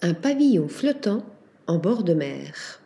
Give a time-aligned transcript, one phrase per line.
[0.00, 1.24] Un pavillon flottant
[1.66, 2.80] en bord de mer.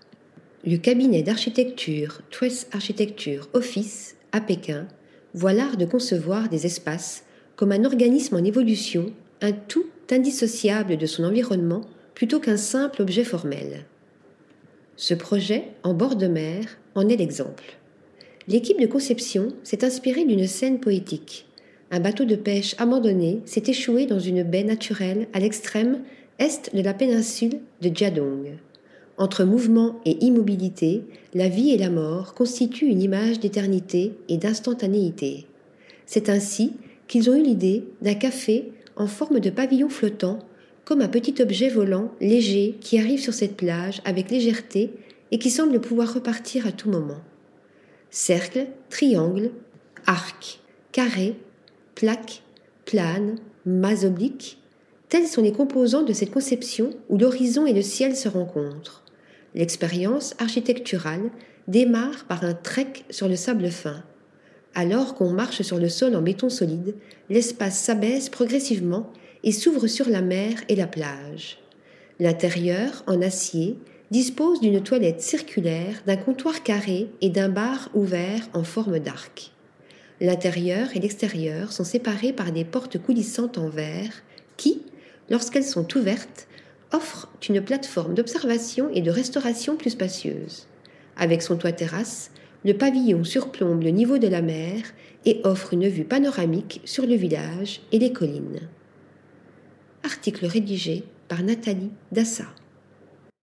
[0.64, 4.88] Le cabinet d'architecture Twess Architecture Office à Pékin
[5.34, 9.12] voit l'art de concevoir des espaces comme un organisme en évolution,
[9.42, 11.82] un tout indissociable de son environnement
[12.14, 13.84] plutôt qu'un simple objet formel.
[14.96, 17.76] Ce projet, en bord de mer, en est l'exemple.
[18.48, 21.46] L'équipe de conception s'est inspirée d'une scène poétique.
[21.90, 26.00] Un bateau de pêche abandonné s'est échoué dans une baie naturelle à l'extrême
[26.42, 28.58] est de la péninsule de Jiadong.
[29.16, 31.02] Entre mouvement et immobilité,
[31.34, 35.46] la vie et la mort constituent une image d'éternité et d'instantanéité.
[36.04, 36.72] C'est ainsi
[37.06, 40.40] qu'ils ont eu l'idée d'un café en forme de pavillon flottant,
[40.84, 44.90] comme un petit objet volant léger qui arrive sur cette plage avec légèreté
[45.30, 47.20] et qui semble pouvoir repartir à tout moment.
[48.10, 49.52] Cercle, triangle,
[50.06, 50.58] arc,
[50.90, 51.36] carré,
[51.94, 52.42] plaque,
[52.84, 54.58] plane, masse oblique,
[55.12, 59.02] tels sont les composants de cette conception où l'horizon et le ciel se rencontrent.
[59.54, 61.30] L'expérience architecturale
[61.68, 64.02] démarre par un trek sur le sable fin.
[64.74, 66.94] Alors qu'on marche sur le sol en béton solide,
[67.28, 69.12] l'espace s'abaisse progressivement
[69.44, 71.58] et s'ouvre sur la mer et la plage.
[72.18, 73.76] L'intérieur, en acier,
[74.10, 79.52] dispose d'une toilette circulaire, d'un comptoir carré et d'un bar ouvert en forme d'arc.
[80.22, 84.22] L'intérieur et l'extérieur sont séparés par des portes coulissantes en verre
[84.56, 84.80] qui,
[85.30, 86.46] lorsqu'elles sont ouvertes,
[86.92, 90.66] offrent une plateforme d'observation et de restauration plus spacieuse.
[91.16, 92.30] Avec son toit terrasse,
[92.64, 94.82] le pavillon surplombe le niveau de la mer
[95.24, 98.68] et offre une vue panoramique sur le village et les collines.
[100.04, 102.46] Article rédigé par Nathalie Dassa.